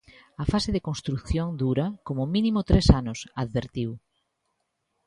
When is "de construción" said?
0.75-1.47